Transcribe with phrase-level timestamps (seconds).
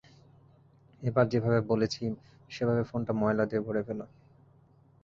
[1.01, 2.03] এবার যেভাবে বলেছি
[2.51, 3.99] সেভাবে ফোনটা ময়লা দিয়ে ভরে ফেল।